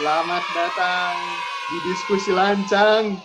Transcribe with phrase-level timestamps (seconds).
[0.00, 1.12] Selamat datang
[1.68, 3.20] di diskusi lancang.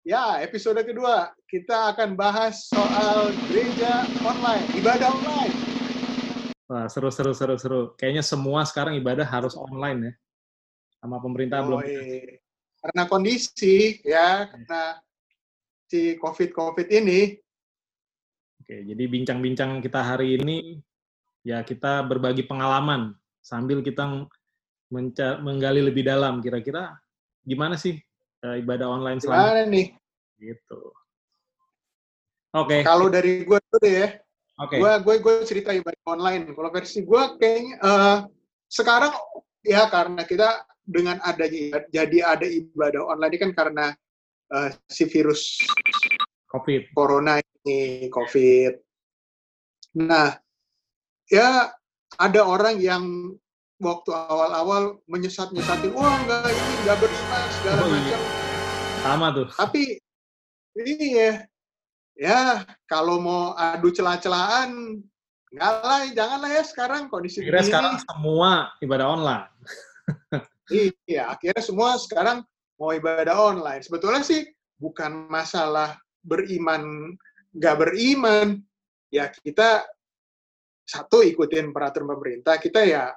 [0.00, 5.52] Ya, episode kedua kita akan bahas soal gereja online, ibadah online.
[6.72, 7.80] Wah, seru, seru, seru, seru.
[8.00, 10.12] Kayaknya semua sekarang ibadah harus online ya.
[11.04, 11.84] Sama pemerintah belum.
[11.84, 12.40] Yoi.
[12.80, 15.04] Karena kondisi ya, karena
[15.84, 17.36] si COVID-COVID ini,
[18.64, 20.80] Oke, jadi bincang-bincang kita hari ini
[21.44, 23.12] ya kita berbagi pengalaman
[23.44, 24.24] sambil kita
[24.94, 26.94] menca- menggali lebih dalam kira-kira
[27.42, 27.98] gimana sih
[28.46, 29.86] eh, ibadah online gimana selanjutnya nih?
[30.38, 30.80] gitu.
[32.54, 34.08] Oke, Kalau dari gue dulu deh ya,
[34.62, 34.76] oke.
[34.78, 36.54] gue gue gue cerita ibadah online.
[36.54, 38.18] Kalau versi gue kayaknya eh,
[38.70, 39.10] sekarang
[39.66, 43.86] ya karena kita dengan adanya jadi ada ibadah online ini kan karena
[44.54, 45.66] eh, si virus
[46.46, 46.94] Covid.
[46.94, 48.78] corona ini covid.
[49.98, 50.38] Nah,
[51.26, 51.74] ya
[52.14, 53.34] ada orang yang
[53.82, 57.94] waktu awal-awal menyesat-nyesatin, wah enggak ini enggak beriman segala Oh, iya.
[57.98, 58.20] macam.
[59.02, 59.46] Sama tuh.
[59.50, 59.82] Tapi
[60.78, 61.32] ini ya,
[62.14, 62.40] ya
[62.86, 64.70] kalau mau adu celah-celahan,
[65.50, 67.66] enggak lah, janganlah ya sekarang kondisi begini.
[67.66, 69.50] sekarang semua ibadah online.
[71.04, 72.40] Iya, akhirnya semua sekarang
[72.80, 73.84] mau ibadah online.
[73.84, 74.48] Sebetulnya sih
[74.80, 75.92] bukan masalah
[76.24, 77.12] beriman,
[77.52, 78.64] nggak beriman.
[79.12, 79.84] Ya kita
[80.88, 83.12] satu ikutin peraturan pemerintah, kita ya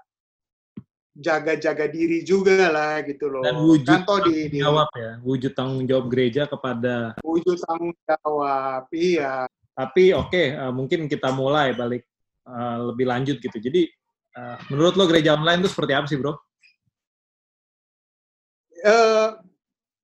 [1.18, 3.42] jaga-jaga diri juga lah gitu loh.
[3.42, 7.94] Dan wujud kan toh di, di Jawab ya, wujud tanggung jawab gereja kepada wujud tanggung
[8.06, 8.86] jawab.
[8.94, 9.50] Iya.
[9.74, 12.06] Tapi oke, eh, mungkin kita mulai balik
[12.46, 13.58] eh, lebih lanjut gitu.
[13.58, 13.90] Jadi
[14.38, 16.38] eh, menurut lo gereja online itu seperti apa sih, Bro?
[18.78, 19.30] Eh,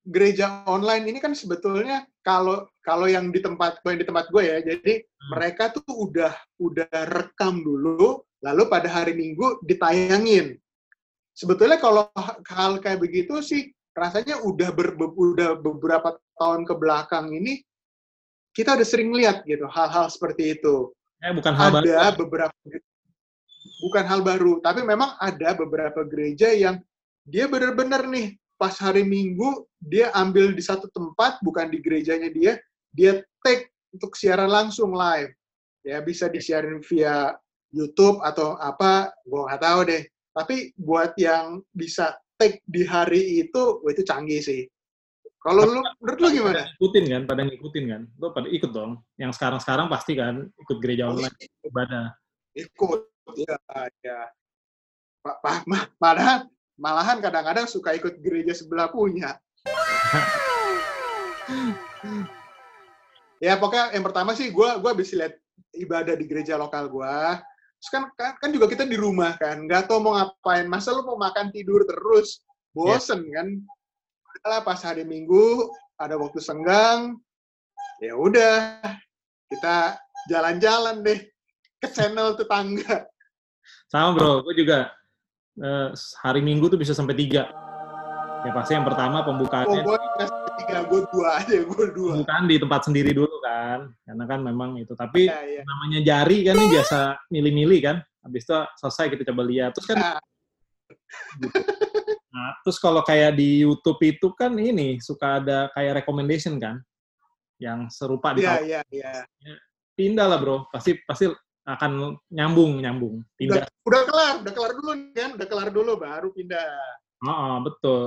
[0.03, 4.57] gereja online ini kan sebetulnya kalau kalau yang di tempat yang di tempat gue ya,
[4.59, 10.59] jadi mereka tuh udah udah rekam dulu, lalu pada hari Minggu ditayangin.
[11.33, 12.09] Sebetulnya kalau
[12.45, 17.61] hal kayak begitu sih rasanya udah ber, be- udah beberapa tahun ke belakang ini
[18.53, 20.93] kita udah sering lihat gitu hal-hal seperti itu.
[21.25, 21.85] Eh, bukan hal baru.
[21.89, 22.53] Ada beberapa
[23.81, 26.77] bukan hal baru, tapi memang ada beberapa gereja yang
[27.25, 32.61] dia benar-benar nih pas hari Minggu dia ambil di satu tempat bukan di gerejanya dia,
[32.93, 35.33] dia take untuk siaran langsung live.
[35.83, 37.35] Ya bisa disiarin via
[37.73, 40.03] YouTube atau apa, gua nggak tahu deh.
[40.33, 44.65] Tapi buat yang bisa take di hari itu, wah itu canggih sih.
[45.37, 46.65] Kalau lu, menurut lu gimana?
[46.65, 48.01] Pada ngikutin kan, pada ngikutin kan.
[48.17, 48.91] Lo pada ikut dong.
[49.21, 52.15] Yang sekarang-sekarang pasti kan ikut gereja online ibadah.
[52.53, 53.01] ikut
[53.33, 53.57] ya
[54.05, 54.19] ya
[55.23, 56.45] Pak pa, ma- malahan
[56.77, 59.39] malahan kadang-kadang suka ikut gereja sebelah punya
[63.41, 65.35] ya pokoknya yang pertama sih gue gua bisa lihat
[65.73, 67.15] ibadah di gereja lokal gue
[67.91, 71.17] kan, kan kan juga kita di rumah kan nggak tahu mau ngapain masa lu mau
[71.19, 72.43] makan tidur terus?
[72.73, 73.47] Bosen kan?
[74.33, 75.69] Udahlah pas hari minggu
[76.01, 77.21] ada waktu senggang
[78.01, 78.81] ya udah
[79.47, 79.95] kita
[80.27, 81.19] jalan-jalan deh
[81.79, 83.07] ke channel tetangga.
[83.87, 84.91] Sama bro, gue juga
[85.59, 85.89] eh,
[86.23, 87.47] hari Minggu tuh bisa sampai tiga.
[88.43, 89.97] Ya pasti yang pertama Oh, pembukaannya gue
[90.59, 92.11] tiga, gue dua aja, gue dua.
[92.19, 94.91] pembukaan di tempat sendiri dulu kan, karena kan memang itu.
[94.93, 95.61] Tapi Ya, ya.
[95.63, 96.99] namanya jari kan ini biasa
[97.31, 97.97] milih-milih kan.
[98.23, 99.71] Habis itu selesai kita coba lihat.
[99.75, 100.19] Terus kan Nah,
[101.39, 101.59] gitu.
[102.33, 106.81] Nah, terus kalau kayak di YouTube itu kan ini suka ada kayak recommendation kan,
[107.61, 109.11] yang serupa di Iya, iya, iya.
[109.93, 111.29] pindah lah bro, pasti pasti
[111.63, 113.65] akan nyambung nyambung Udah, pindah.
[113.87, 116.73] udah kelar, udah kelar dulu kan, udah kelar dulu baru pindah.
[117.23, 118.03] Oh, oh, betul.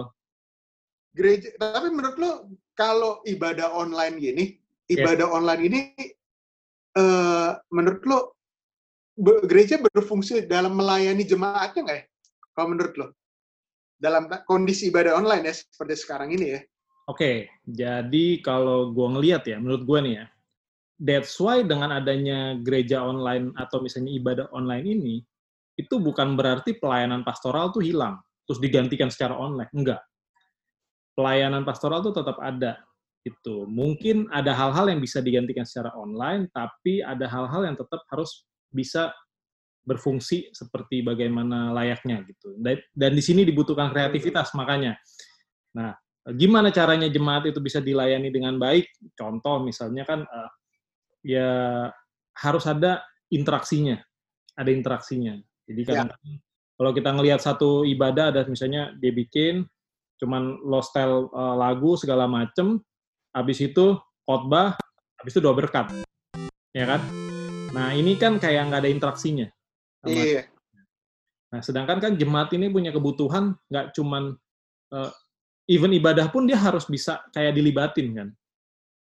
[1.16, 2.32] Gereja, tapi menurut lo
[2.76, 4.44] kalau ibadah online gini,
[4.92, 5.80] ibadah online ini,
[6.92, 8.18] eh menurut lo
[9.48, 12.04] gereja berfungsi dalam melayani jemaatnya nggak ya?
[12.52, 13.06] Kalau menurut lo,
[13.96, 16.60] dalam kondisi ibadah online ya seperti sekarang ini ya?
[17.08, 20.24] Oke, jadi kalau gua ngelihat ya, menurut gua nih ya,
[21.00, 25.16] that's why dengan adanya gereja online atau misalnya ibadah online ini,
[25.80, 29.72] itu bukan berarti pelayanan pastoral tuh hilang, terus digantikan secara online.
[29.72, 30.04] Enggak.
[31.16, 32.76] Pelayanan pastoral tuh tetap ada.
[33.24, 38.44] Itu mungkin ada hal-hal yang bisa digantikan secara online, tapi ada hal-hal yang tetap harus
[38.70, 39.10] bisa
[39.86, 42.58] berfungsi seperti bagaimana layaknya gitu.
[42.58, 44.98] Dan, di sini dibutuhkan kreativitas makanya.
[45.78, 45.94] Nah,
[46.34, 48.90] gimana caranya jemaat itu bisa dilayani dengan baik?
[49.14, 50.50] Contoh misalnya kan eh,
[51.22, 51.50] ya
[52.42, 53.96] harus ada interaksinya,
[54.58, 55.38] ada interaksinya.
[55.66, 56.10] Jadi kadang
[56.76, 59.66] kalau kita ngelihat satu ibadah ada misalnya dia bikin
[60.20, 62.80] cuman lo style eh, lagu segala macem,
[63.32, 64.76] habis itu khotbah,
[65.20, 65.92] habis itu doa berkat,
[66.72, 67.00] ya kan?
[67.72, 69.46] Nah ini kan kayak nggak ada interaksinya.
[70.02, 70.42] sama Iya.
[71.46, 74.34] Nah, sedangkan kan jemaat ini punya kebutuhan nggak cuman
[74.92, 75.10] uh,
[75.70, 78.28] even ibadah pun dia harus bisa kayak dilibatin kan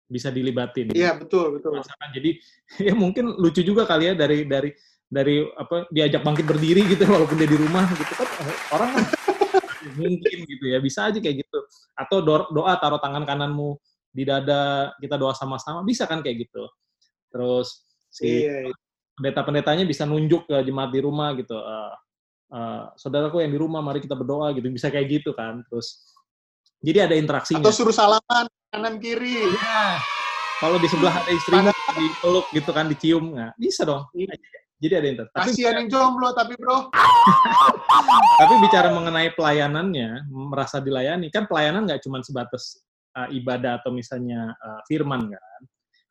[0.08, 2.10] bisa dilibatin iya betul betul Masakan.
[2.16, 2.30] jadi
[2.88, 4.70] ya mungkin lucu juga kali ya dari dari
[5.08, 8.28] dari apa diajak bangkit berdiri gitu walaupun dia di rumah gitu kan
[8.76, 9.04] orang kan
[9.94, 11.58] mungkin gitu ya bisa aja kayak gitu.
[11.94, 13.78] Atau doa taruh tangan kananmu
[14.12, 16.64] di dada kita doa sama-sama bisa kan kayak gitu.
[17.28, 18.74] Terus si iya, iya.
[19.18, 21.92] pendeta-pendetanya bisa nunjuk ke jemaat di rumah gitu uh,
[22.52, 25.62] uh, saudaraku yang di rumah mari kita berdoa gitu bisa kayak gitu kan.
[25.68, 26.02] Terus
[26.82, 27.62] jadi ada interaksinya.
[27.62, 29.48] Atau suruh salaman kanan kiri.
[29.48, 30.00] Ya.
[30.58, 33.52] kalau di sebelah ada istrinya dipeluk gitu kan dicium nggak?
[33.54, 34.10] Bisa dong.
[34.10, 34.34] Iya.
[34.78, 36.86] Jadi ada yang Tapi Kasian yang jomblo tapi bro.
[38.40, 42.78] tapi bicara mengenai pelayanannya, merasa dilayani, kan pelayanan nggak cuma sebatas
[43.18, 45.60] uh, ibadah atau misalnya uh, firman kan.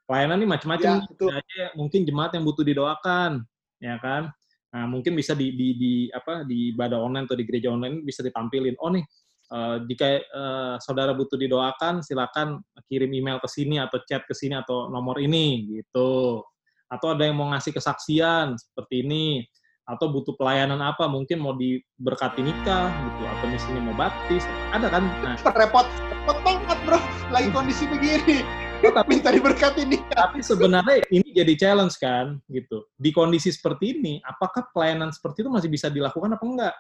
[0.04, 0.94] Pelayanan ini macam-macam.
[1.00, 3.44] Ya, mungkin jemaat yang butuh didoakan,
[3.80, 4.31] ya kan.
[4.75, 8.19] Nah, mungkin bisa di, di, di apa di ibadah online atau di gereja online bisa
[8.19, 8.75] ditampilin.
[8.84, 9.04] Oh nih,
[9.52, 12.60] uh, jika uh, saudara butuh didoakan, silakan
[12.92, 16.44] kirim email ke sini atau chat ke sini atau nomor ini gitu
[16.88, 19.44] atau ada yang mau ngasih kesaksian seperti ini
[19.88, 24.44] atau butuh pelayanan apa mungkin mau diberkati nikah gitu atau misalnya mau baptis
[24.75, 25.04] ada kan?
[25.24, 25.36] Nah.
[25.56, 27.00] Repot repot banget bro.
[27.31, 28.44] Lagi kondisi begini.
[28.84, 30.28] Oh, tapi minta diberkati nikah.
[30.28, 32.84] tapi sebenarnya ini jadi challenge kan gitu.
[33.00, 36.75] Di kondisi seperti ini apakah pelayanan seperti itu masih bisa dilakukan apa enggak?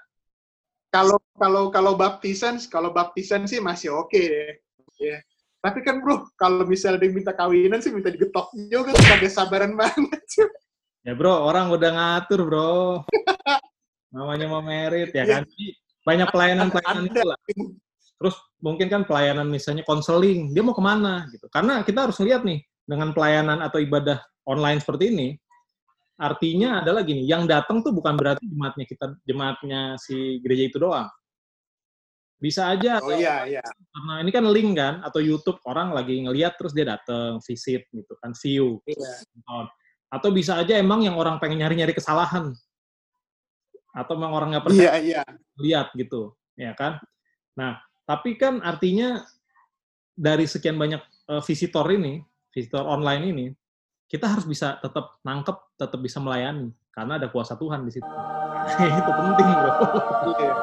[0.91, 4.11] Kalau kalau kalau baptisan kalau baptisan sih masih oke.
[4.11, 4.59] Okay,
[4.99, 5.23] ya
[5.57, 10.21] tapi kan bro, kalau misalnya dia minta kawinan sih minta digetok juga, kagak sabaran banget.
[11.01, 13.03] ya bro, orang udah ngatur bro.
[14.15, 15.43] Namanya mau merit ya, ya kan.
[16.07, 17.37] Banyak pelayanan-pelayanan itu lah.
[18.17, 21.45] Terus mungkin kan pelayanan misalnya konseling, dia mau ke mana gitu.
[21.51, 25.27] Karena kita harus lihat nih, dengan pelayanan atau ibadah online seperti ini,
[26.17, 31.11] artinya adalah gini, yang datang tuh bukan berarti jemaatnya kita jemaatnya si gereja itu doang.
[32.37, 33.01] Bisa aja.
[33.01, 33.63] Oh iya, iya.
[33.65, 38.13] Karena ini kan link kan, atau YouTube orang lagi ngeliat terus dia datang, visit gitu
[38.21, 38.77] kan, view.
[38.85, 39.25] Iya.
[40.13, 42.53] Atau bisa aja emang yang orang pengen nyari-nyari kesalahan.
[43.97, 45.21] Atau emang orang nggak pernah iya, iya.
[45.57, 47.01] lihat gitu, ya kan?
[47.57, 49.25] Nah, tapi kan artinya
[50.13, 51.01] dari sekian banyak
[51.33, 52.21] uh, visitor ini,
[52.53, 53.45] visitor online ini,
[54.05, 58.07] kita harus bisa tetap nangkep, tetap bisa melayani karena ada kuasa Tuhan di situ.
[59.01, 59.71] itu penting, bro.
[60.37, 60.53] Iya.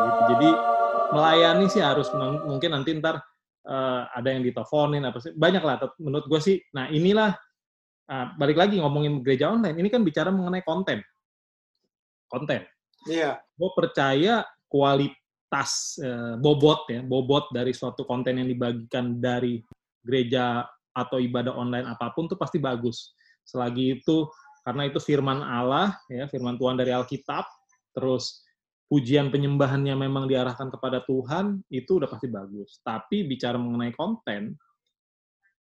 [0.00, 0.20] gitu.
[0.34, 0.50] Jadi
[1.10, 2.10] melayani sih harus
[2.46, 3.20] mungkin nanti ntar
[3.66, 6.56] uh, ada yang diteleponin apa sih banyak lah menurut gue sih.
[6.74, 7.34] Nah inilah
[8.10, 11.02] uh, balik lagi ngomongin gereja online ini kan bicara mengenai konten.
[12.30, 12.64] Konten.
[13.08, 13.34] Iya.
[13.34, 13.34] Yeah.
[13.40, 19.60] gue percaya kualitas uh, bobot ya bobot dari suatu konten yang dibagikan dari
[20.04, 23.12] gereja atau ibadah online apa pun tuh pasti bagus.
[23.44, 24.28] Selagi itu
[24.62, 27.48] karena itu firman Allah ya firman Tuhan dari Alkitab
[27.96, 28.44] terus
[28.90, 32.82] pujian penyembahannya memang diarahkan kepada Tuhan, itu udah pasti bagus.
[32.82, 34.58] Tapi bicara mengenai konten,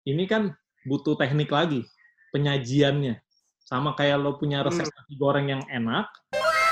[0.07, 0.55] ini kan
[0.87, 1.83] butuh teknik lagi,
[2.31, 3.19] penyajiannya.
[3.59, 4.95] Sama kayak lo punya resep hmm.
[4.95, 6.07] nasi goreng yang enak,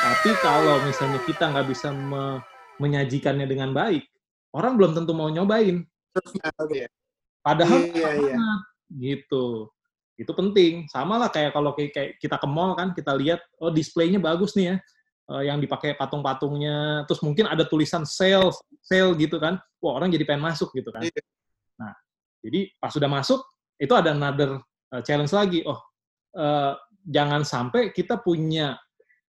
[0.01, 2.41] tapi kalau misalnya kita nggak bisa me
[2.77, 4.07] menyajikannya dengan baik,
[4.55, 5.83] orang belum tentu mau nyobain.
[7.43, 8.47] Padahal iya, iya.
[8.93, 9.73] gitu.
[10.17, 10.85] Itu penting.
[10.93, 14.73] Sama lah kayak kalau kayak kita ke mall kan, kita lihat, oh displaynya bagus nih
[14.73, 14.77] ya
[15.31, 20.25] uh, yang dipakai patung-patungnya, terus mungkin ada tulisan sale, sale gitu kan, wah orang jadi
[20.27, 21.03] pengen masuk gitu kan.
[21.03, 21.23] Iya.
[21.79, 21.93] Nah,
[22.43, 23.43] jadi pas sudah masuk,
[23.77, 24.59] itu ada another
[24.95, 25.79] uh, challenge lagi, oh
[26.39, 26.75] uh,
[27.07, 28.79] jangan sampai kita punya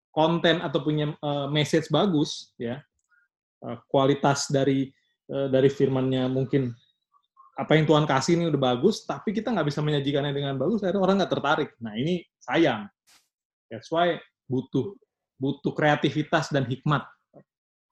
[0.10, 2.82] konten atau punya uh, message bagus, ya,
[3.62, 4.90] uh, kualitas dari
[5.30, 6.74] uh, dari firmannya mungkin
[7.58, 11.02] apa yang Tuhan kasih ini udah bagus, tapi kita nggak bisa menyajikannya dengan bagus, akhirnya
[11.02, 11.70] orang nggak tertarik.
[11.82, 12.86] Nah ini sayang.
[13.66, 14.94] That's why butuh
[15.38, 17.06] butuh kreativitas dan hikmat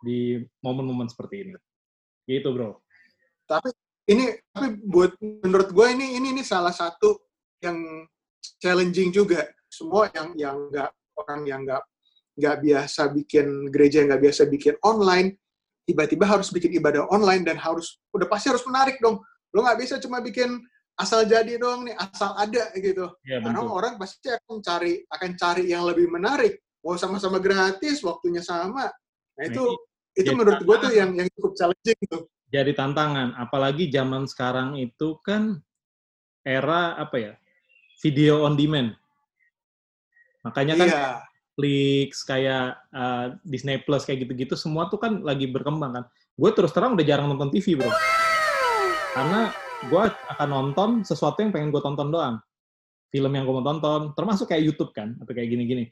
[0.01, 1.53] di momen-momen seperti ini.
[2.25, 2.81] Gitu, Bro.
[3.45, 3.69] Tapi
[4.09, 7.17] ini tapi buat menurut gue ini ini ini salah satu
[7.61, 8.05] yang
[8.61, 9.45] challenging juga.
[9.69, 11.83] Semua yang yang nggak orang yang nggak
[12.35, 15.39] nggak biasa bikin gereja yang nggak biasa bikin online
[15.87, 19.23] tiba-tiba harus bikin ibadah online dan harus udah pasti harus menarik dong
[19.55, 20.59] lo nggak bisa cuma bikin
[20.99, 25.63] asal jadi doang nih asal ada gitu ya, karena orang pasti akan cari akan cari
[25.71, 28.93] yang lebih menarik mau sama-sama gratis, waktunya sama.
[29.33, 32.29] Nah itu nah, itu menurut gue tuh yang yang cukup challenging tuh.
[32.53, 35.57] Jadi tantangan, apalagi zaman sekarang itu kan
[36.45, 37.33] era apa ya
[38.05, 38.93] video on demand.
[40.45, 41.17] Makanya kan yeah.
[41.55, 46.05] Netflix, kayak uh, Disney Plus kayak gitu-gitu semua tuh kan lagi berkembang kan.
[46.35, 47.87] Gue terus terang udah jarang nonton TV bro,
[49.15, 49.55] karena
[49.87, 50.03] gue
[50.35, 52.35] akan nonton sesuatu yang pengen gue tonton doang.
[53.07, 55.87] Film yang gue mau tonton, termasuk kayak YouTube kan, atau kayak gini-gini.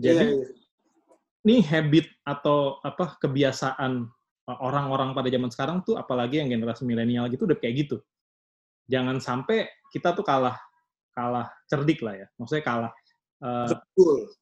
[0.00, 1.44] Jadi yeah, yeah.
[1.44, 4.08] ini habit atau apa kebiasaan
[4.50, 7.96] orang-orang pada zaman sekarang tuh apalagi yang generasi milenial gitu udah kayak gitu.
[8.90, 10.58] Jangan sampai kita tuh kalah
[11.14, 12.26] kalah cerdik lah ya.
[12.40, 12.92] Maksudnya kalah
[13.44, 14.32] uh, Betul.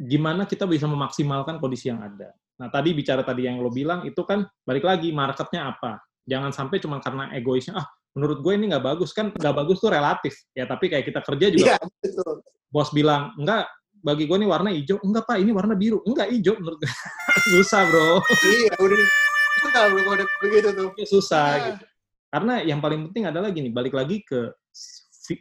[0.00, 2.32] Gimana kita bisa memaksimalkan kondisi yang ada.
[2.60, 6.00] Nah, tadi bicara tadi yang lo bilang itu kan balik lagi marketnya apa.
[6.28, 9.90] Jangan sampai cuma karena egoisnya ah menurut gue ini nggak bagus kan nggak bagus tuh
[9.94, 12.42] relatif ya tapi kayak kita kerja juga ya, betul.
[12.66, 13.70] bos bilang enggak
[14.00, 14.98] bagi gue ini warna hijau.
[15.04, 15.36] Enggak pak.
[15.40, 16.00] Ini warna biru.
[16.08, 16.90] Enggak hijau menurut gue
[17.60, 18.20] susah bro.
[18.44, 18.98] Iya udah.
[19.60, 20.00] Susah bro.
[20.16, 20.88] Udah begitu tuh.
[21.06, 21.64] Susah ya.
[21.72, 21.84] gitu.
[22.30, 24.54] Karena yang paling penting adalah gini balik lagi ke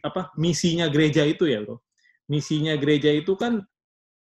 [0.06, 1.82] apa misinya gereja itu ya bro.
[2.30, 3.64] Misinya gereja itu kan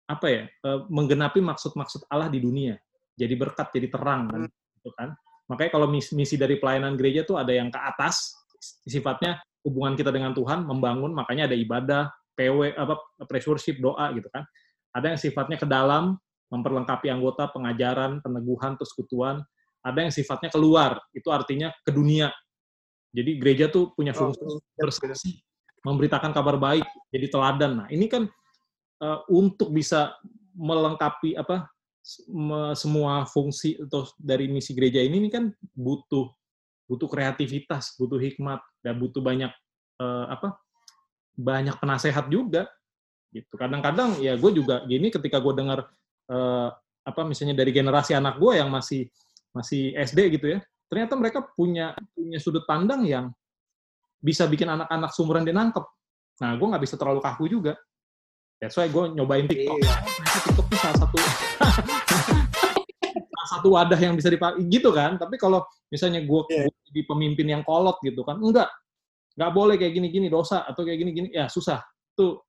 [0.08, 2.78] apa ya eh, menggenapi maksud-maksud Allah di dunia.
[3.18, 4.76] Jadi berkat jadi terang kan hmm.
[4.78, 5.10] gitu kan.
[5.48, 8.36] Makanya kalau misi, misi dari pelayanan gereja tuh ada yang ke atas
[8.84, 12.04] sifatnya hubungan kita dengan Tuhan membangun makanya ada ibadah
[12.38, 12.94] PW apa
[13.26, 14.46] pressure worship doa gitu kan.
[14.94, 16.14] Ada yang sifatnya ke dalam
[16.48, 19.42] memperlengkapi anggota pengajaran peneguhan persekutuan.
[19.82, 22.30] Ada yang sifatnya keluar itu artinya ke dunia.
[23.10, 25.42] Jadi gereja tuh punya oh, fungsi oh, bersaksi
[25.86, 27.72] memberitakan kabar baik, jadi teladan.
[27.84, 28.26] Nah, ini kan
[29.00, 30.14] uh, untuk bisa
[30.58, 31.70] melengkapi apa
[32.72, 36.32] semua fungsi atau dari misi gereja ini, ini kan butuh
[36.88, 39.52] butuh kreativitas, butuh hikmat, dan butuh banyak
[40.00, 40.56] uh, apa
[41.38, 42.66] banyak penasehat juga
[43.30, 43.54] gitu.
[43.54, 45.86] Kadang-kadang ya gue juga gini ketika gue dengar
[46.26, 46.68] uh,
[47.06, 49.06] apa misalnya dari generasi anak gue yang masih
[49.54, 50.58] masih SD gitu ya,
[50.90, 53.32] ternyata mereka punya punya sudut pandang yang
[54.18, 55.86] bisa bikin anak-anak sumuran dia nangkep.
[56.42, 57.78] Nah, gue nggak bisa terlalu kaku juga.
[58.58, 59.78] That's why gue nyobain TikTok.
[59.78, 59.94] Iya.
[60.42, 61.16] TikTok itu salah satu
[63.30, 65.14] salah satu wadah yang bisa dipakai gitu kan.
[65.16, 66.66] Tapi kalau misalnya gue yeah.
[66.90, 68.66] di pemimpin yang kolot gitu kan, enggak,
[69.38, 71.78] nggak boleh kayak gini-gini dosa atau kayak gini-gini, ya susah.
[72.18, 72.42] Tuh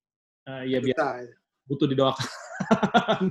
[0.50, 0.98] uh, ya biar
[1.70, 2.26] butuh didoakan.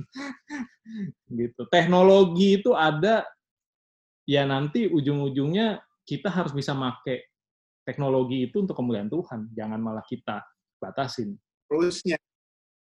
[1.44, 1.62] gitu.
[1.68, 3.28] Teknologi itu ada
[4.24, 7.28] ya nanti ujung-ujungnya kita harus bisa make
[7.84, 10.40] teknologi itu untuk kemuliaan Tuhan, jangan malah kita
[10.80, 11.36] batasin.
[11.68, 12.16] Terusnya.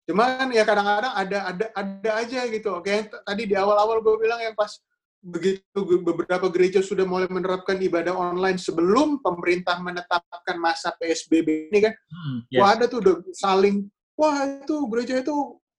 [0.08, 2.80] Cuman ya kadang-kadang ada ada ada aja gitu.
[2.84, 4.80] Kayak tadi di awal-awal gue bilang yang pas
[5.24, 11.94] begitu beberapa gereja sudah mulai menerapkan ibadah online sebelum pemerintah menetapkan masa PSBB ini kan,
[11.96, 12.60] hmm, yes.
[12.60, 13.88] wah ada tuh udah saling,
[14.20, 15.36] wah itu gereja itu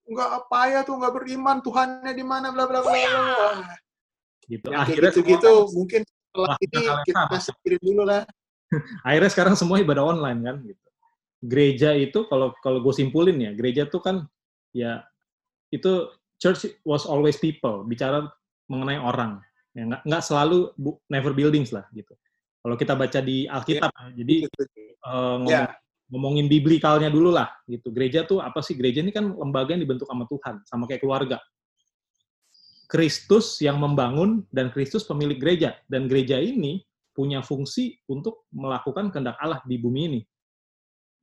[0.08, 3.76] nggak apa ya tuh nggak beriman Tuhannya di mana bla bla bla bla.
[4.48, 4.68] Gitu.
[4.72, 8.24] Akhirnya gitu, gitu mungkin setelah ini kita sendiri dulu lah.
[9.06, 10.84] akhirnya sekarang semua ibadah online kan gitu
[11.44, 14.24] gereja itu kalau kalau gue simpulin ya gereja tuh kan
[14.72, 15.04] ya
[15.68, 16.08] itu
[16.40, 18.32] church was always people bicara
[18.70, 19.40] mengenai orang
[19.74, 22.14] ya nggak nggak selalu bu, never buildings lah gitu
[22.64, 24.12] kalau kita baca di Alkitab yeah.
[24.16, 24.34] jadi
[25.04, 25.68] uh, ngomong, yeah.
[26.08, 30.06] ngomongin biblikalnya dulu lah gitu gereja tuh apa sih gereja ini kan lembaga yang dibentuk
[30.06, 31.42] sama Tuhan sama kayak keluarga
[32.94, 39.38] Kristus yang membangun dan Kristus pemilik gereja dan gereja ini punya fungsi untuk melakukan kehendak
[39.38, 40.20] Allah di bumi ini.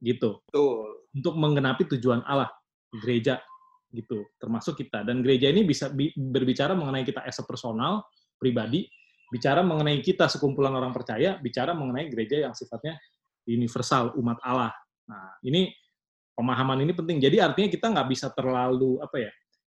[0.01, 0.41] Gitu.
[0.49, 1.05] Betul.
[1.13, 2.49] Untuk menggenapi tujuan Allah
[3.03, 3.39] gereja
[3.91, 5.03] gitu, termasuk kita.
[5.03, 8.07] Dan gereja ini bisa bi berbicara mengenai kita as a personal,
[8.39, 8.87] pribadi,
[9.31, 12.99] bicara mengenai kita sekumpulan orang percaya, bicara mengenai gereja yang sifatnya
[13.47, 14.71] universal, umat Allah.
[15.07, 15.71] Nah, ini
[16.35, 17.19] pemahaman ini penting.
[17.19, 19.31] Jadi artinya kita nggak bisa terlalu apa ya?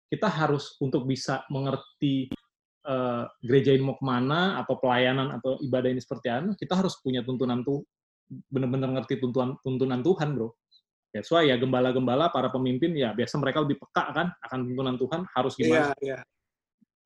[0.09, 2.33] Kita harus untuk bisa mengerti
[2.89, 6.97] uh, gereja ini mau ke mana atau pelayanan atau ibadah ini seperti apa, kita harus
[7.05, 7.85] punya tuntunan tuh
[8.29, 10.49] benar-benar ngerti tuntunan tuntunan Tuhan, bro.
[11.09, 15.21] That's why ya gembala-gembala para pemimpin ya biasa mereka lebih peka kan akan tuntunan Tuhan
[15.33, 15.97] harus gimana.
[16.05, 16.23] Yeah, yeah.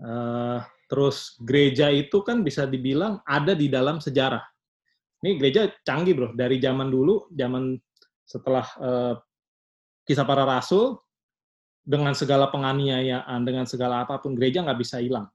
[0.03, 0.59] Uh,
[0.91, 4.43] terus gereja itu kan bisa dibilang ada di dalam sejarah.
[5.23, 7.79] Ini gereja canggih bro dari zaman dulu, zaman
[8.27, 9.15] setelah uh,
[10.03, 10.99] kisah para rasul
[11.87, 15.31] dengan segala penganiayaan, dengan segala apa pun gereja nggak bisa hilang.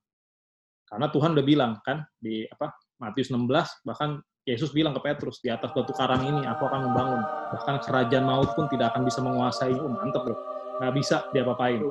[0.87, 5.51] Karena Tuhan udah bilang kan di apa Matius 16 bahkan Yesus bilang ke Petrus di
[5.51, 9.75] atas batu karang ini aku akan membangun bahkan kerajaan maut pun tidak akan bisa menguasai.
[9.75, 10.35] Oh mantep bro,
[10.79, 11.83] nggak bisa diapa-apain.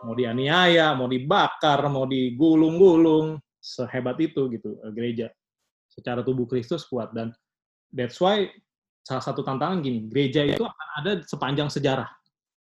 [0.00, 5.28] Mau dianiaya, mau dibakar, mau digulung-gulung, sehebat itu gitu eh, gereja.
[5.92, 7.36] Secara tubuh Kristus kuat dan
[7.92, 8.48] that's why
[9.04, 12.08] salah satu tantangan gini, gereja itu akan ada sepanjang sejarah.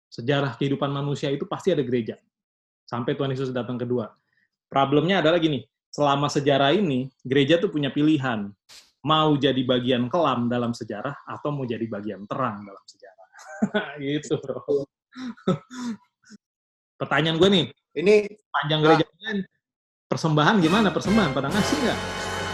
[0.08, 2.16] Sejarah kehidupan manusia itu pasti ada gereja.
[2.88, 4.08] Sampai Tuhan Yesus datang kedua.
[4.73, 8.49] Problemnya adalah gini, selama sejarah ini, gereja tuh punya pilihan.
[9.06, 13.28] Mau jadi bagian kelam dalam sejarah, atau mau jadi bagian terang dalam sejarah.
[14.02, 14.86] gitu, bro.
[16.98, 17.64] Pertanyaan gue nih,
[17.94, 18.14] ini
[18.50, 19.38] panjang gereja ah.
[20.10, 20.90] persembahan gimana?
[20.90, 21.98] Persembahan pada ngasih nggak?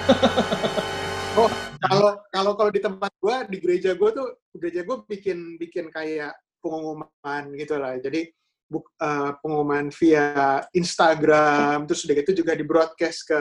[1.40, 5.88] oh, kalau kalau kalau di tempat gue, di gereja gue tuh, gereja gue bikin bikin
[5.88, 7.96] kayak pengumuman gitu lah.
[7.96, 8.28] Jadi
[8.72, 13.40] uh, pengumuman via Instagram, terus udah gitu juga di broadcast ke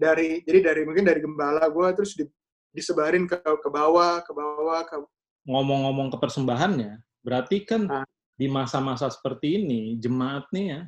[0.00, 2.24] dari jadi dari mungkin dari gembala gue terus di,
[2.72, 4.96] disebarin ke ke bawah ke bawah ke
[5.44, 8.06] ngomong-ngomong ke persembahannya berarti kan Ah.
[8.40, 10.80] di masa-masa seperti ini jemaat nih ya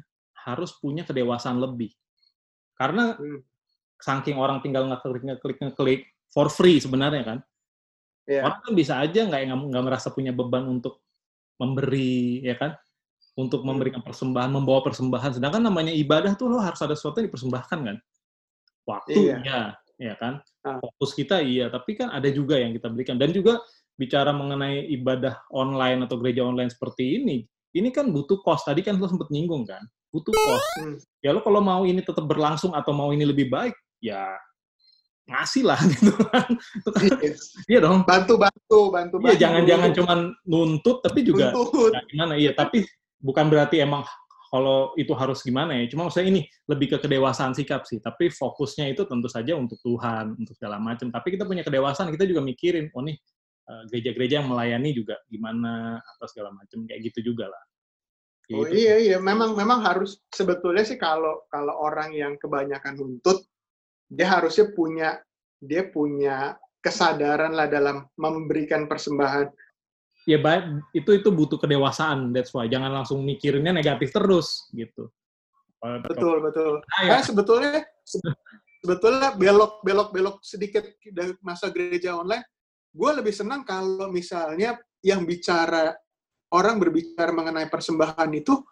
[0.48, 1.92] harus punya kedewasaan lebih
[2.80, 3.44] karena Hmm.
[4.00, 6.00] saking orang tinggal ngeklik ngeklik ngeklik
[6.32, 7.38] for free sebenarnya kan
[8.24, 11.04] ya orang kan bisa aja nggak nggak nggak merasa punya beban untuk
[11.60, 12.72] memberi ya kan
[13.36, 13.76] untuk Hmm.
[13.76, 17.96] memberikan persembahan membawa persembahan sedangkan namanya ibadah tuh lo harus ada sesuatu yang dipersembahkan kan
[19.08, 19.36] Iya.
[19.40, 19.60] iya
[19.98, 20.78] ya kan Ah.
[20.78, 23.58] fokus kita iya tapi kan ada juga yang kita berikan dan juga
[23.92, 28.94] bicara mengenai ibadah online atau gereja online seperti ini ini kan butuh cost tadi kan
[28.94, 30.96] lo sempat nyinggung kan butuh cost Hmm.
[31.18, 34.34] ya lo kalau mau ini tetap berlangsung atau mau ini lebih baik ya
[35.24, 36.46] ngasih lah gitu kan
[36.84, 37.34] kan Iya.
[37.66, 41.94] iya dong bantu bantu bantu Iya, jangan-jangan cuman nuntut, tapi juga Tuntut.
[41.94, 42.34] ya gimana?
[42.34, 42.82] Iya, tapi
[43.18, 44.02] bukan berarti emang
[44.52, 45.88] kalau itu harus gimana ya.
[45.88, 48.04] Cuma maksudnya ini lebih ke kedewasaan sikap sih.
[48.04, 51.08] Tapi fokusnya itu tentu saja untuk Tuhan, untuk segala macam.
[51.08, 53.16] Tapi kita punya kedewasaan, kita juga mikirin, oh nih
[53.64, 57.62] eh, gereja-gereja yang melayani juga gimana atau segala macam kayak gitu juga lah.
[58.52, 58.84] Oh Gitu.
[58.84, 63.48] iya iya memang memang harus sebetulnya sih kalau kalau orang yang kebanyakan nuntut
[64.10, 65.22] dia harusnya punya
[65.62, 69.46] dia punya kesadaran lah dalam memberikan persembahan.
[70.22, 72.30] Ya baik, itu itu butuh kedewasaan.
[72.30, 75.10] That's why jangan langsung mikirinnya negatif terus gitu.
[75.82, 76.78] Betul betul.
[76.94, 77.10] Ah, ya.
[77.18, 78.22] Nah, sebetulnya se-
[78.78, 82.46] sebetulnya belok belok belok sedikit dari masa gereja online.
[82.94, 85.90] Gue lebih senang kalau misalnya yang bicara
[86.54, 88.62] orang berbicara mengenai persembahan itu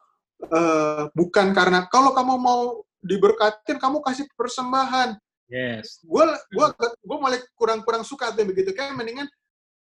[0.46, 2.62] eh, bukan karena kalau kamu mau
[3.02, 5.18] diberkatin kamu kasih persembahan.
[5.50, 5.98] Yes.
[6.06, 6.22] gue
[6.54, 9.26] gua gue mulai kurang-kurang suka tuh begitu kayak mendingan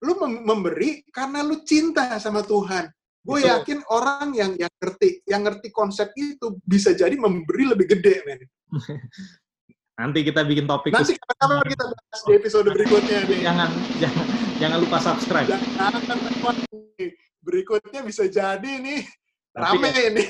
[0.03, 2.89] lu mem- memberi karena lu cinta sama Tuhan.
[3.27, 8.23] Gue yakin orang yang yang ngerti yang ngerti konsep itu bisa jadi memberi lebih gede
[8.23, 8.39] men.
[9.97, 13.39] Nanti kita bikin topik nanti kapan kita bahas di episode berikutnya nih.
[13.41, 14.25] Jangan jangan
[14.61, 15.49] jangan lupa subscribe.
[15.49, 16.01] jangan
[17.01, 17.17] nih.
[17.41, 19.01] berikutnya bisa jadi nih.
[19.57, 20.29] Tapi rame nih.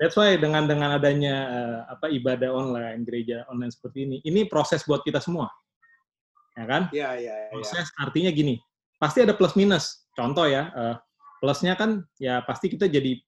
[0.00, 4.80] That's why dengan dengan adanya eh, apa ibadah online, gereja online seperti ini, ini proses
[4.88, 5.52] buat kita semua.
[6.56, 6.82] Ya kan?
[6.88, 8.56] ya ya ya Proses artinya gini,
[9.02, 10.06] pasti ada plus minus.
[10.14, 10.96] Contoh ya, eh,
[11.42, 13.18] plusnya kan ya pasti kita jadi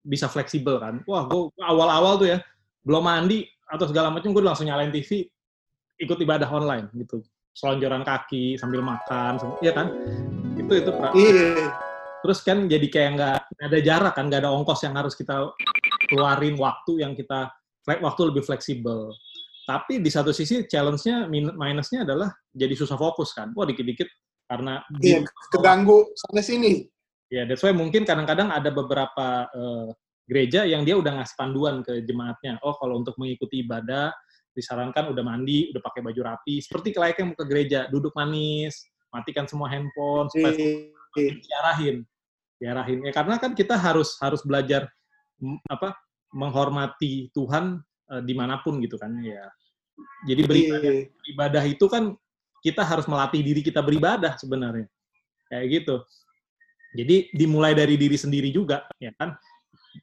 [0.00, 1.04] bisa fleksibel kan.
[1.04, 2.38] Wah, gue awal-awal tuh ya,
[2.80, 5.28] belum mandi atau segala macam gue langsung nyalain TV,
[6.00, 7.20] ikut ibadah online gitu.
[7.52, 9.92] Selonjoran kaki sambil makan, iya kan?
[10.56, 11.68] Itu itu pra- iya
[12.22, 15.54] terus kan jadi kayak nggak ada jarak kan nggak ada ongkos yang harus kita
[16.10, 17.50] keluarin waktu yang kita
[17.86, 19.14] waktu lebih fleksibel
[19.68, 24.08] tapi di satu sisi challenge-nya min- minusnya adalah jadi susah fokus kan wah dikit-dikit
[24.48, 25.20] karena iya
[25.52, 26.88] keganggu sana sini.
[27.28, 29.88] Ya that's why mungkin kadang-kadang ada beberapa eh,
[30.24, 32.56] gereja yang dia udah ngasih panduan ke jemaatnya.
[32.64, 34.10] Oh kalau untuk mengikuti ibadah
[34.56, 38.74] disarankan udah mandi udah pakai baju rapi seperti layaknya mau ke gereja duduk manis
[39.14, 40.56] matikan semua handphone supaya
[41.16, 41.32] Iya.
[41.40, 41.96] diarahin.
[42.58, 42.98] Diarahin.
[43.06, 44.88] Ya karena kan kita harus harus belajar
[45.70, 45.94] apa
[46.32, 47.80] menghormati Tuhan
[48.12, 49.46] eh, di mana pun gitu kan ya.
[50.26, 51.04] Jadi beribadah Iya.
[51.32, 52.14] ibadah itu kan
[52.64, 54.86] kita harus melatih diri kita beribadah sebenarnya.
[55.48, 55.96] Kayak gitu.
[56.96, 59.36] Jadi dimulai dari diri sendiri juga ya kan?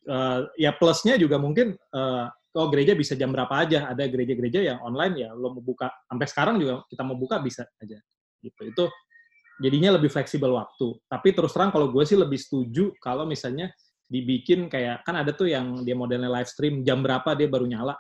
[0.06, 3.92] Eh, ya plusnya juga mungkin eh, oh gereja bisa jam berapa aja?
[3.92, 7.66] Ada gereja-gereja yang online ya lo mau buka sampai sekarang juga kita mau buka bisa
[7.82, 7.98] aja
[8.42, 8.62] gitu.
[8.66, 8.84] Itu
[9.60, 10.96] jadinya lebih fleksibel waktu.
[11.08, 13.72] Tapi terus terang kalau gue sih lebih setuju kalau misalnya
[14.06, 17.98] dibikin kayak kan ada tuh yang dia modelnya live stream jam berapa dia baru nyala,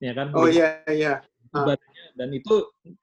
[0.00, 0.32] ya kan?
[0.32, 2.04] oh iya iya Ibadahnya.
[2.14, 2.54] Dan itu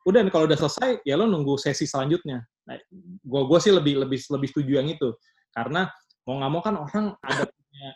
[0.07, 2.43] udah kalau udah selesai ya lo nunggu sesi selanjutnya.
[2.67, 2.75] Nah,
[3.23, 5.11] gue gue sih lebih lebih lebih setuju yang itu.
[5.51, 5.91] Karena
[6.23, 7.89] mau nggak mau kan orang ada punya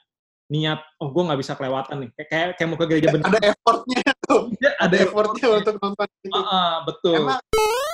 [0.51, 2.09] niat oh gue nggak bisa kelewatan nih.
[2.15, 5.45] Kayak kayak, kayak mau ke gereja bener ada effortnya tuh ada ada effortnya.
[5.63, 6.29] untuk nonton itu.
[6.35, 7.15] Ah, ah, betul.
[7.15, 7.39] Emang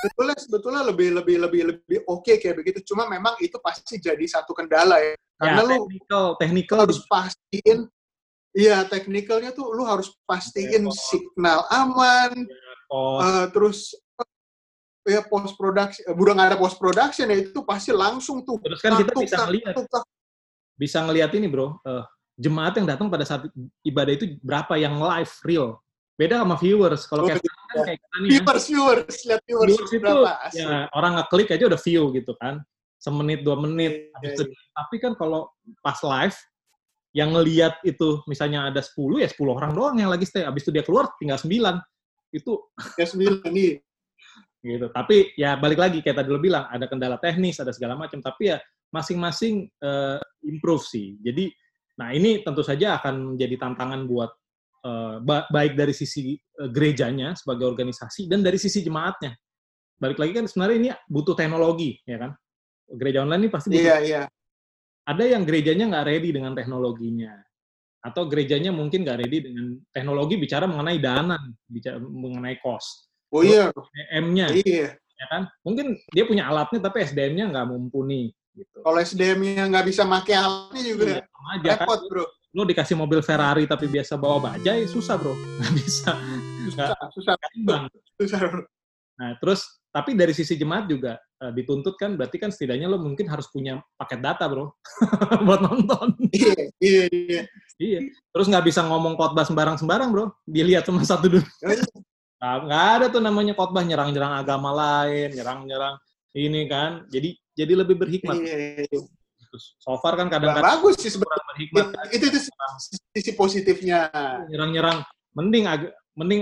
[0.02, 2.80] sebetulnya sebetulnya lebih lebih lebih lebih oke kayak begitu.
[2.86, 5.14] Cuma memang itu pasti jadi satu kendala ya.
[5.38, 7.86] Karena ya, lu technical technical harus pastiin
[8.58, 12.34] iya teknikalnya tuh lu harus pastiin Iya, signal aman
[12.90, 13.94] oh, eh, terus
[15.06, 18.58] eh, ya post production eh, udah nggak ada post production ya itu pasti langsung tuh
[18.66, 20.04] terus kan kita bisa tak.
[20.78, 22.06] bisa ngelihat ini bro, eh,
[22.38, 23.50] jemaat yang datang pada saat
[23.82, 25.82] ibadah itu berapa yang live real.
[26.18, 27.06] Beda sama viewers.
[27.10, 30.02] Kalau Oh, kayak sekarang kan kayak kita nih ya, viewers viewers lihat viewers, viewers itu
[30.02, 30.62] berapa asli.
[30.62, 32.56] ya orang ngeklik aja udah view gitu kan.
[32.98, 33.94] Semenit, dua menit.
[34.10, 34.44] Iya, habis iya, itu.
[34.74, 35.50] Tapi kan kalau
[35.86, 36.38] pas live,
[37.18, 40.46] yang ngelihat itu misalnya ada 10, ya 10 orang doang yang lagi stay.
[40.46, 41.50] Habis itu dia keluar tinggal 9.
[42.30, 43.74] Itu ya sembilan nih
[44.62, 44.88] gitu.
[44.94, 48.22] Tapi ya balik lagi kayak tadi lo bilang ada kendala teknis, ada segala macam.
[48.22, 48.62] Tapi ya
[48.94, 51.18] masing-masing eh, improve sih.
[51.26, 51.50] Jadi,
[51.98, 54.30] nah ini tentu saja akan menjadi tantangan buat
[54.86, 59.34] uh, baik dari sisi uh, gerejanya sebagai organisasi dan dari sisi jemaatnya.
[59.98, 62.32] Balik lagi kan sebenarnya ini butuh teknologi, ya kan?
[62.94, 63.82] Gereja online ini pasti butuh.
[63.82, 64.22] Iya, iya.
[65.08, 67.32] Ada yang gerejanya nggak ready dengan teknologinya,
[68.04, 73.08] atau gerejanya mungkin nggak ready dengan teknologi bicara mengenai dana, bicara mengenai cost.
[73.32, 73.72] Oh iya.
[73.72, 74.48] SDM-nya.
[74.64, 74.96] Iya.
[74.96, 75.42] Ya kan?
[75.66, 78.32] Mungkin dia punya alatnya tapi SDM-nya nggak mumpuni.
[78.56, 78.78] Gitu.
[78.82, 81.88] Kalau SDM-nya nggak bisa pakai alatnya juga iya, aja, kan?
[81.88, 82.10] repot, kan?
[82.10, 82.26] bro.
[82.56, 85.36] Lo dikasih mobil Ferrari tapi biasa bawa bajai, susah, bro.
[85.60, 86.12] Nggak bisa.
[86.66, 87.36] Susah, gak, susah.
[88.18, 88.64] Susah, bro.
[89.18, 93.30] Nah, terus tapi dari sisi jemaat juga uh, dituntut kan berarti kan setidaknya lo mungkin
[93.30, 94.74] harus punya paket data bro
[95.46, 97.42] buat nonton iya iya iya
[97.78, 98.00] iya
[98.34, 101.86] terus nggak bisa ngomong khotbah sembarang sembarang bro dilihat cuma satu dulu oh, iya.
[102.42, 105.96] nah, nggak ada tuh namanya khotbah nyerang nyerang agama lain nyerang nyerang
[106.38, 109.00] ini kan jadi jadi lebih berhikmat iya, iya.
[109.82, 112.06] so far kan kadang-kadang bagus sih sebenarnya berhikmat kan.
[112.14, 112.40] itu itu
[113.14, 114.10] sisi positifnya
[114.50, 115.02] nyerang-nyerang
[115.34, 115.66] mending
[116.18, 116.42] mending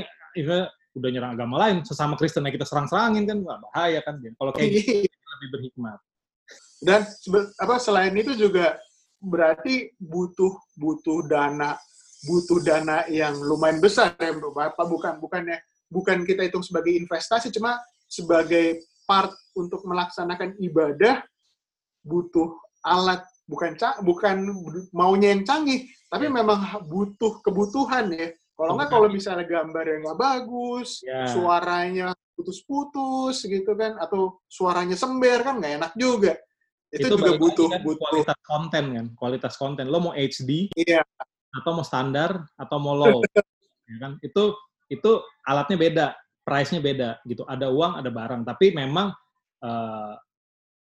[0.95, 5.05] udah nyerang agama lain sesama Kristen kita serang-serangin kan wah bahaya kan kalau kayak gitu
[5.35, 5.99] lebih berhikmat.
[6.79, 7.01] Dan
[7.59, 8.79] apa selain itu juga
[9.19, 11.75] berarti butuh butuh dana
[12.25, 14.55] butuh dana yang lumayan besar ya bro.
[14.55, 15.59] Apa bukan bukannya
[15.91, 17.77] bukan kita hitung sebagai investasi cuma
[18.09, 21.21] sebagai part untuk melaksanakan ibadah
[22.01, 24.35] butuh alat bukan bukan
[24.89, 26.33] maunya yang canggih tapi iya.
[26.33, 31.27] memang butuh kebutuhan ya kalau nggak kalau misalnya gambar yang nggak bagus, ya.
[31.27, 36.39] suaranya putus-putus gitu kan, atau suaranya sember kan nggak enak juga.
[36.87, 39.85] Itu, itu juga butuh kan butuh kualitas konten kan, kualitas konten.
[39.91, 41.03] Lo mau HD, iya.
[41.51, 43.19] atau mau standar, atau mau low,
[43.91, 44.15] ya kan?
[44.23, 44.55] Itu
[44.87, 45.11] itu
[45.43, 46.07] alatnya beda,
[46.47, 47.43] price-nya beda gitu.
[47.43, 48.47] Ada uang, ada barang.
[48.47, 49.11] Tapi memang
[49.67, 50.15] uh,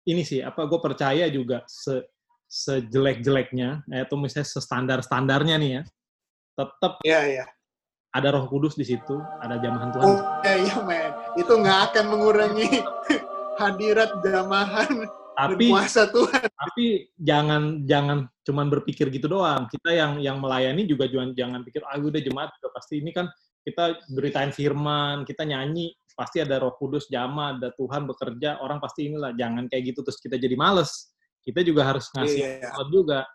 [0.07, 2.07] ini sih apa gue percaya juga se
[2.45, 5.83] sejelek-jeleknya, atau misalnya standar standarnya nih ya,
[6.55, 7.49] tetap yeah, yeah
[8.15, 10.05] ada Roh Kudus di situ, ada jamahan Tuhan.
[10.07, 12.79] Oh iya men, itu nggak akan mengurangi
[13.61, 16.47] hadirat jamahan tapi kuasa Tuhan.
[16.47, 19.67] Tapi jangan jangan cuman berpikir gitu doang.
[19.67, 23.27] Kita yang yang melayani juga jangan jangan pikir ah udah jemaat udah pasti ini kan
[23.65, 29.09] kita beritain firman, kita nyanyi, pasti ada Roh Kudus jamaah, ada Tuhan bekerja, orang pasti
[29.11, 29.33] inilah.
[29.35, 31.11] Jangan kayak gitu terus kita jadi males.
[31.41, 32.85] Kita juga harus ngasih yeah.
[32.89, 33.25] juga.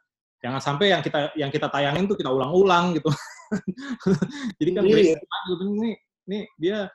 [0.40, 3.12] Jangan sampai yang kita yang kita tayangin tuh kita ulang-ulang gitu.
[4.58, 5.16] jadi kan iya.
[5.20, 5.92] gitu ini
[6.24, 6.88] ini dia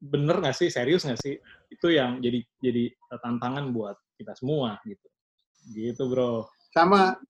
[0.00, 0.72] bener nggak sih?
[0.72, 1.36] Serius nggak sih?
[1.68, 2.88] Itu yang jadi jadi
[3.20, 5.06] tantangan buat kita semua gitu.
[5.76, 6.48] Gitu bro.
[6.72, 7.20] Sama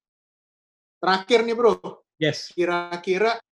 [1.03, 1.75] terakhir nih bro.
[2.23, 2.55] Yes.
[2.55, 3.43] Kira-kira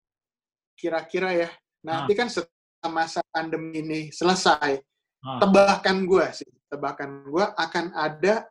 [0.79, 1.51] kira-kira ya.
[1.83, 2.19] Nanti ah.
[2.23, 4.79] kan setelah masa pandemi ini selesai
[5.27, 5.39] ah.
[5.43, 6.51] tebakan gue sih.
[6.71, 8.47] Tebakan gue akan ada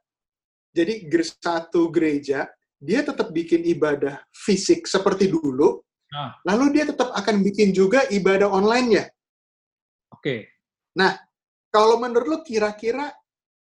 [0.73, 2.49] jadi satu gereja
[2.83, 5.79] dia tetap bikin ibadah fisik seperti dulu
[6.13, 6.29] Nah.
[6.45, 9.09] Lalu dia tetap akan bikin juga ibadah online-nya.
[10.13, 10.21] Oke.
[10.21, 10.39] Okay.
[10.93, 11.17] Nah,
[11.73, 13.09] kalau menurut lo kira-kira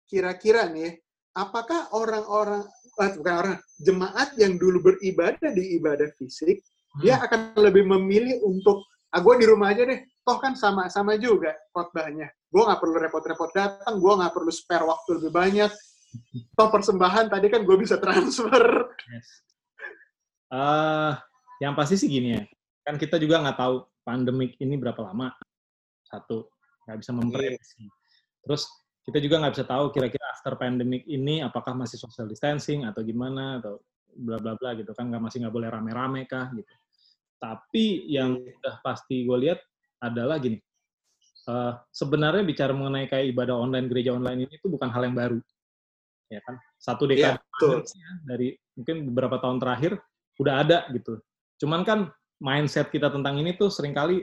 [0.06, 0.94] kira-kira nih,
[1.34, 2.62] apakah orang-orang
[3.02, 7.00] eh, bukan orang jemaat yang dulu beribadah di ibadah fisik, hmm.
[7.02, 11.58] dia akan lebih memilih untuk ah gue di rumah aja deh, toh kan sama-sama juga
[11.74, 12.30] khotbahnya.
[12.48, 15.70] Gue nggak perlu repot-repot datang, gue nggak perlu spare waktu lebih banyak.
[16.56, 18.88] Toh persembahan tadi kan gue bisa transfer.
[19.12, 19.28] Yes.
[20.48, 21.12] Uh,
[21.60, 22.42] yang pasti sih gini ya,
[22.86, 25.34] kan kita juga nggak tahu pandemik ini berapa lama.
[26.08, 26.48] Satu,
[26.88, 27.84] nggak bisa memprediksi.
[28.40, 28.64] Terus
[29.04, 33.60] kita juga nggak bisa tahu kira-kira after pandemic ini apakah masih social distancing atau gimana
[33.60, 33.80] atau
[34.16, 36.72] bla bla bla gitu kan nggak masih nggak boleh rame-rame kah gitu.
[37.38, 38.56] Tapi yang iya.
[38.56, 39.60] udah pasti gue lihat
[40.02, 40.58] adalah gini,
[41.50, 45.38] uh, sebenarnya bicara mengenai kayak ibadah online gereja online ini itu bukan hal yang baru,
[46.28, 46.56] ya kan?
[46.76, 47.82] Satu dekade yeah,
[48.24, 49.98] dari mungkin beberapa tahun terakhir
[50.38, 51.18] udah ada gitu.
[51.58, 54.22] Cuman kan mindset kita tentang ini tuh sering kali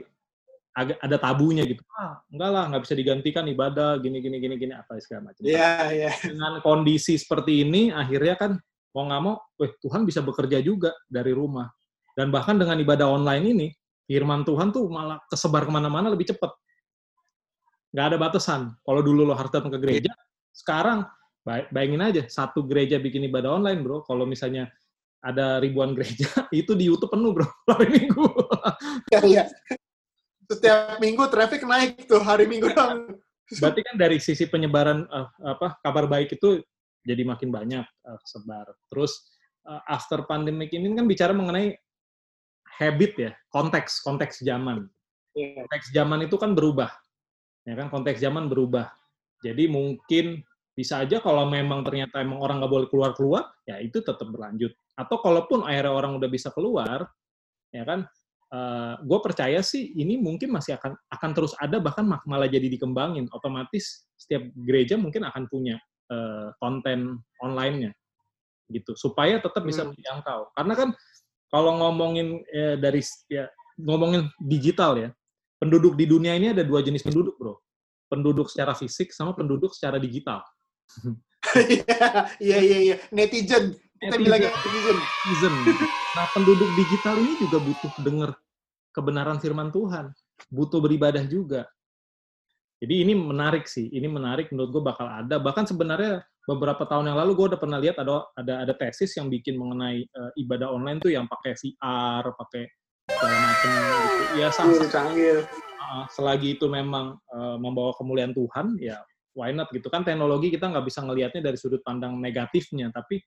[0.76, 1.80] agak ada tabunya gitu.
[1.96, 5.40] Ah, enggak lah, nggak bisa digantikan ibadah gini gini gini gini apa segala macam.
[5.40, 6.04] Iya, yeah, iya.
[6.12, 6.14] Yeah.
[6.36, 8.52] Dengan kondisi seperti ini akhirnya kan
[8.92, 11.68] mau nggak mau, weh Tuhan bisa bekerja juga dari rumah.
[12.16, 13.68] Dan bahkan dengan ibadah online ini,
[14.08, 16.52] firman Tuhan tuh malah kesebar ke mana-mana lebih cepat.
[17.92, 18.60] Nggak ada batasan.
[18.84, 20.16] Kalau dulu lo harus datang ke gereja, yeah.
[20.52, 21.08] sekarang
[21.46, 24.02] bayangin aja, satu gereja bikin ibadah online, bro.
[24.02, 24.66] Kalau misalnya
[25.22, 28.26] ada ribuan gereja, itu di YouTube penuh bro hari Minggu.
[29.14, 29.44] Iya, iya.
[30.46, 33.18] Setiap minggu traffic naik tuh hari Minggu dong.
[33.46, 36.62] Berarti kan dari sisi penyebaran uh, apa kabar baik itu
[37.06, 38.66] jadi makin banyak uh, sebar.
[38.90, 39.26] Terus
[39.66, 41.74] uh, after pandemic ini kan bicara mengenai
[42.78, 44.86] habit ya, konteks konteks zaman.
[45.34, 45.62] Yeah.
[45.62, 46.90] Konteks zaman itu kan berubah,
[47.66, 48.90] ya kan konteks zaman berubah.
[49.42, 50.45] Jadi mungkin
[50.76, 54.76] bisa aja kalau memang ternyata emang orang nggak boleh keluar keluar, ya itu tetap berlanjut.
[54.92, 57.08] Atau kalaupun akhirnya orang udah bisa keluar,
[57.72, 58.04] ya kan,
[58.52, 63.24] uh, gue percaya sih ini mungkin masih akan akan terus ada bahkan malah jadi dikembangin.
[63.32, 65.80] Otomatis setiap gereja mungkin akan punya
[66.12, 67.96] uh, konten online-nya
[68.68, 68.92] gitu.
[69.00, 69.96] Supaya tetap bisa hmm.
[69.96, 70.88] dijangkau karena kan
[71.48, 73.00] kalau ngomongin ya, dari
[73.32, 73.48] ya
[73.80, 75.08] ngomongin digital ya
[75.56, 77.56] penduduk di dunia ini ada dua jenis penduduk bro.
[78.12, 80.44] Penduduk secara fisik sama penduduk secara digital
[82.42, 83.76] iya iya iya netizen.
[83.96, 84.96] Kita bilangnya netizen.
[84.96, 85.54] Netizen.
[86.16, 88.30] Nah penduduk digital ini juga butuh dengar
[88.92, 90.10] kebenaran firman Tuhan.
[90.52, 91.68] Butuh beribadah juga.
[92.76, 93.88] Jadi ini menarik sih.
[93.88, 95.40] Ini menarik menurut gue bakal ada.
[95.40, 99.32] Bahkan sebenarnya beberapa tahun yang lalu gue udah pernah lihat ada ada ada tesis yang
[99.32, 102.64] bikin mengenai uh, ibadah online tuh yang pakai VR, pakai
[103.10, 104.34] segala macam gitu.
[104.36, 104.48] Ya
[104.92, 105.40] canggih.
[105.86, 108.98] Uh, selagi itu memang uh, membawa kemuliaan Tuhan, ya
[109.36, 109.92] why not gitu.
[109.92, 113.20] Kan teknologi kita nggak bisa ngelihatnya dari sudut pandang negatifnya, tapi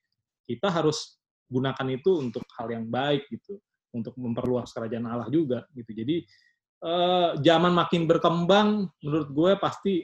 [0.44, 3.62] kita harus gunakan itu untuk hal yang baik gitu,
[3.94, 5.94] untuk memperluas kerajaan Allah juga gitu.
[5.94, 6.26] Jadi
[6.82, 10.02] uh, zaman makin berkembang, menurut gue pasti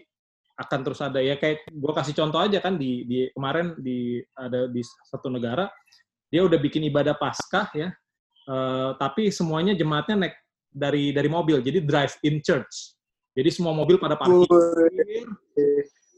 [0.57, 1.19] akan terus ada.
[1.19, 5.69] Ya kayak gue kasih contoh aja kan di, di kemarin di ada di satu negara
[6.27, 7.89] dia udah bikin ibadah paskah ya
[8.51, 10.37] uh, tapi semuanya jemaatnya naik
[10.77, 11.61] dari dari mobil.
[11.63, 12.96] Jadi drive in church
[13.37, 14.49] jadi semua mobil pada parkir.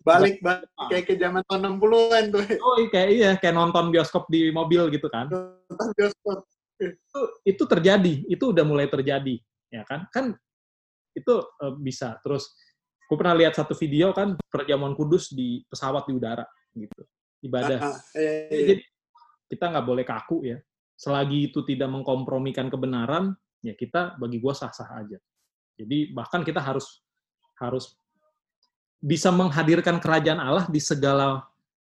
[0.06, 0.70] Balik balik.
[0.88, 4.86] kayak ke zaman tahun 60-an tuh oh iya, kayak iya kayak nonton bioskop di mobil
[4.94, 5.26] gitu kan.
[5.26, 6.46] Nonton bioskop.
[6.78, 8.14] Itu itu terjadi.
[8.30, 9.36] Itu udah mulai terjadi
[9.68, 10.06] ya kan?
[10.14, 10.38] Kan
[11.12, 12.16] itu uh, bisa.
[12.22, 12.54] Terus
[13.10, 17.02] gue pernah lihat satu video kan perjamuan kudus di pesawat di udara gitu.
[17.42, 17.78] Ibadah.
[17.82, 18.64] Uh, uh, iya, iya.
[18.72, 18.82] jadi
[19.50, 20.58] kita nggak boleh kaku ya.
[20.94, 25.18] Selagi itu tidak mengkompromikan kebenaran ya kita bagi gue sah sah aja.
[25.78, 27.02] Jadi bahkan kita harus
[27.58, 27.98] harus
[28.98, 31.46] bisa menghadirkan kerajaan Allah di segala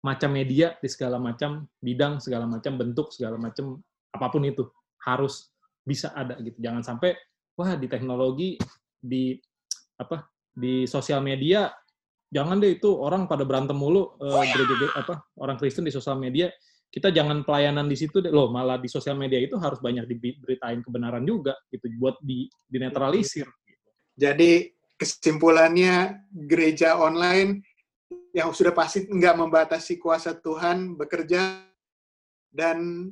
[0.04, 3.80] macam media di segala macam bidang segala macam bentuk segala macam
[4.12, 4.68] apa pun itu
[5.04, 5.52] harus
[5.84, 6.60] bisa ada gitu.
[6.60, 7.16] Jangan sampai
[7.56, 8.56] wah di teknologi
[9.00, 9.36] di
[10.00, 11.72] apa di sosial media
[12.28, 16.50] jangan deh itu orang pada berantem mulu uh, gereja apa orang Kristen di sosial media
[16.92, 18.30] kita jangan pelayanan di situ deh.
[18.30, 23.50] Loh malah di sosial media itu harus banyak diberitain kebenaran juga gitu buat di dinetralisir.
[24.14, 27.62] Jadi kesimpulannya gereja online
[28.34, 31.62] yang sudah pasti nggak membatasi kuasa Tuhan bekerja
[32.50, 33.10] dan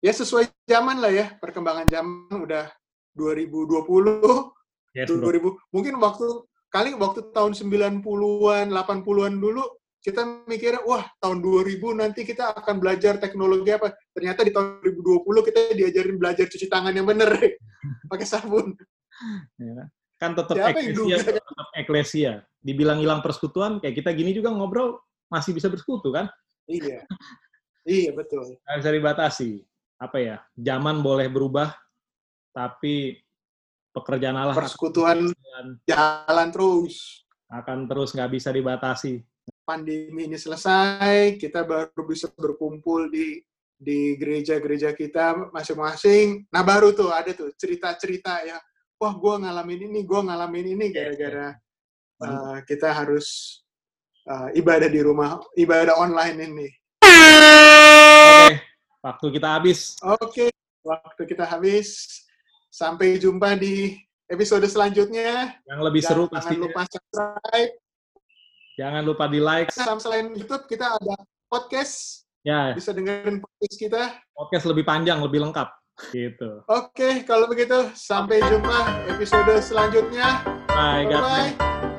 [0.00, 2.68] ya sesuai zaman lah ya perkembangan zaman udah
[3.16, 6.26] 2020 yes, 2000 mungkin waktu
[6.72, 9.64] kali waktu tahun 90-an, 80-an dulu
[10.02, 13.94] kita mikirnya, wah tahun 2000 nanti kita akan belajar teknologi apa.
[14.10, 17.30] Ternyata di tahun 2020 kita diajarin belajar cuci tangan yang bener,
[18.10, 18.74] pakai sabun.
[19.62, 19.86] Ya,
[20.22, 22.32] kan tetap eklesia, tetap eklesia.
[22.62, 26.30] Dibilang hilang persekutuan, kayak kita gini juga ngobrol, masih bisa bersekutu kan?
[26.70, 27.02] Iya,
[27.82, 28.54] iya betul.
[28.62, 29.50] Nggak bisa dibatasi.
[29.98, 31.74] Apa ya, zaman boleh berubah,
[32.54, 33.18] tapi
[33.92, 35.30] pekerjaan Allah persekutuan
[35.84, 39.20] jalan terus akan terus nggak bisa dibatasi
[39.68, 43.44] pandemi ini selesai kita baru bisa berkumpul di
[43.76, 48.58] di gereja-gereja kita masing-masing nah baru tuh ada tuh cerita-cerita ya
[49.02, 51.48] wah gue ngalamin ini gue ngalamin ini iya, gara-gara
[52.22, 53.58] uh, kita harus
[54.30, 56.68] uh, ibadah di rumah ibadah online ini
[57.02, 58.56] oke
[59.02, 60.54] waktu kita habis oke
[60.86, 62.22] waktu kita habis
[62.72, 64.00] Sampai jumpa di
[64.32, 65.60] episode selanjutnya.
[65.68, 66.56] Yang lebih seru pasti.
[66.56, 67.72] Jangan lupa subscribe.
[68.80, 69.68] Jangan lupa di like.
[69.76, 71.20] Selain YouTube kita ada
[71.52, 72.24] podcast.
[72.40, 72.72] Ya.
[72.72, 74.02] Bisa dengerin podcast kita.
[74.32, 75.68] Podcast lebih panjang, lebih lengkap.
[76.10, 76.64] Gitu.
[76.66, 80.40] Oke, kalau begitu sampai jumpa episode selanjutnya.
[80.72, 81.91] Bye, Bye.